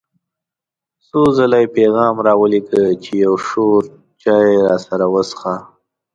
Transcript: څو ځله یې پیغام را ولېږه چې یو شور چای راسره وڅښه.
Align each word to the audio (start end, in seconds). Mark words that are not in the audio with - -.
څو 1.07 1.21
ځله 1.37 1.57
یې 1.63 1.73
پیغام 1.77 2.15
را 2.25 2.33
ولېږه 2.41 2.83
چې 3.03 3.11
یو 3.25 3.33
شور 3.47 3.81
چای 4.21 4.47
راسره 4.67 5.05
وڅښه. 5.13 5.55